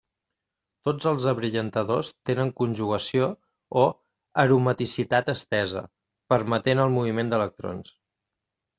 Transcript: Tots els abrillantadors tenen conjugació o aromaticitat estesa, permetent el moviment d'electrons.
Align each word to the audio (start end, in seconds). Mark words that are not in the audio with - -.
Tots 0.87 1.07
els 1.11 1.27
abrillantadors 1.31 2.09
tenen 2.29 2.49
conjugació 2.63 3.29
o 3.83 3.85
aromaticitat 4.47 5.33
estesa, 5.37 5.87
permetent 6.37 6.87
el 6.89 6.95
moviment 7.01 7.33
d'electrons. 7.35 7.99